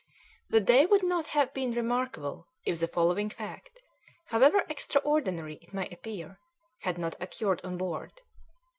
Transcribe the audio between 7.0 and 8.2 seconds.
occurred on board.